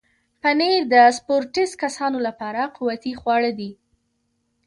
[0.41, 3.71] پنېر د سپورټس کسانو لپاره قوتي خواړه دي.